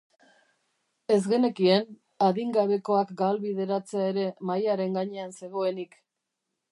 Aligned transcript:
Ez 1.15 1.19
genekien 1.33 1.83
adingabekoak 2.29 3.13
galbideratzea 3.21 4.07
ere 4.15 4.25
mahaiaren 4.51 4.97
gainean 4.99 5.37
zegoenik. 5.43 5.95